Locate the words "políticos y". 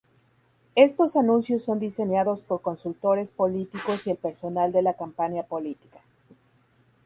3.29-4.09